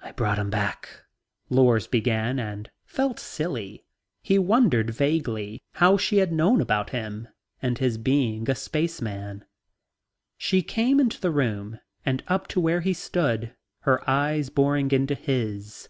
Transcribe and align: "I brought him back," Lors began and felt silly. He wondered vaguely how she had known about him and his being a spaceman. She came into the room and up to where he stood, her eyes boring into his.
"I 0.00 0.12
brought 0.12 0.38
him 0.38 0.50
back," 0.50 0.88
Lors 1.50 1.88
began 1.88 2.38
and 2.38 2.70
felt 2.84 3.18
silly. 3.18 3.84
He 4.22 4.38
wondered 4.38 4.90
vaguely 4.90 5.64
how 5.72 5.96
she 5.96 6.18
had 6.18 6.32
known 6.32 6.60
about 6.60 6.90
him 6.90 7.26
and 7.60 7.76
his 7.76 7.98
being 7.98 8.48
a 8.48 8.54
spaceman. 8.54 9.44
She 10.38 10.62
came 10.62 11.00
into 11.00 11.20
the 11.20 11.32
room 11.32 11.80
and 12.06 12.22
up 12.28 12.46
to 12.54 12.60
where 12.60 12.82
he 12.82 12.92
stood, 12.92 13.56
her 13.80 14.08
eyes 14.08 14.48
boring 14.48 14.92
into 14.92 15.16
his. 15.16 15.88